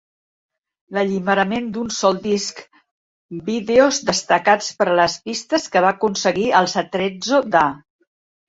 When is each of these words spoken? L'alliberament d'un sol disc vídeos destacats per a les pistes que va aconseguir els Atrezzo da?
L'alliberament 0.97 1.67
d'un 1.75 1.91
sol 1.97 2.17
disc 2.23 2.63
vídeos 3.51 4.01
destacats 4.09 4.73
per 4.81 4.89
a 4.95 4.99
les 5.01 5.19
pistes 5.29 5.69
que 5.77 5.87
va 5.87 5.93
aconseguir 5.99 6.49
els 6.63 6.75
Atrezzo 6.85 7.47
da? 7.59 7.65